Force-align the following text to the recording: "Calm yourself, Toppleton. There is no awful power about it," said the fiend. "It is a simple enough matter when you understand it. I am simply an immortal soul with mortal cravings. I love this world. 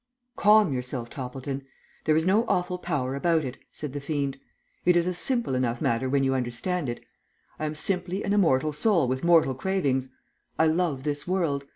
"Calm 0.35 0.73
yourself, 0.73 1.11
Toppleton. 1.11 1.61
There 2.05 2.15
is 2.15 2.25
no 2.25 2.43
awful 2.47 2.79
power 2.79 3.13
about 3.13 3.45
it," 3.45 3.57
said 3.71 3.93
the 3.93 4.01
fiend. 4.01 4.39
"It 4.83 4.95
is 4.95 5.05
a 5.05 5.13
simple 5.13 5.53
enough 5.53 5.79
matter 5.79 6.09
when 6.09 6.23
you 6.23 6.33
understand 6.33 6.89
it. 6.89 7.01
I 7.59 7.65
am 7.67 7.75
simply 7.75 8.23
an 8.23 8.33
immortal 8.33 8.73
soul 8.73 9.07
with 9.07 9.23
mortal 9.23 9.53
cravings. 9.53 10.09
I 10.57 10.65
love 10.65 11.03
this 11.03 11.27
world. 11.27 11.65